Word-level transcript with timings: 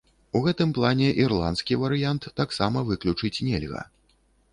У 0.37 0.39
гэтым 0.45 0.69
плане 0.77 1.09
ірландскі 1.25 1.77
варыянт 1.81 2.23
таксама 2.41 2.77
выключыць 2.89 3.33
нельга. 3.51 3.83